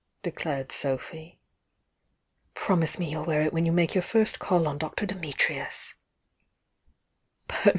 declared 0.23 0.71
Sophy. 0.71 1.39
"Promise 2.55 2.97
me 2.97 3.11
you'll 3.11 3.23
wear 3.25 3.41
it 3.43 3.53
when 3.53 3.65
you 3.65 3.71
make 3.71 3.93
your 3.93 4.01
first 4.01 4.39
call 4.39 4.67
on 4.67 4.79
Dr. 4.79 5.05
Dimitri 5.05 5.59
us!" 5.61 5.93